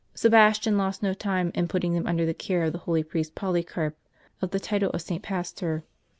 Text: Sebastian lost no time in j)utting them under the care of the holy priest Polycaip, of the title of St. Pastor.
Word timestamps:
Sebastian 0.15 0.79
lost 0.79 1.03
no 1.03 1.13
time 1.13 1.51
in 1.53 1.67
j)utting 1.67 1.93
them 1.93 2.07
under 2.07 2.25
the 2.25 2.33
care 2.33 2.63
of 2.63 2.71
the 2.73 2.79
holy 2.79 3.03
priest 3.03 3.35
Polycaip, 3.35 3.93
of 4.41 4.49
the 4.49 4.59
title 4.59 4.89
of 4.95 5.01
St. 5.03 5.21
Pastor. 5.21 5.83